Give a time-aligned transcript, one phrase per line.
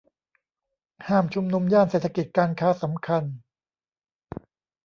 [1.07, 3.23] ห้ามชุมนุมย่านเศรษฐกิจการค้าสำคัญ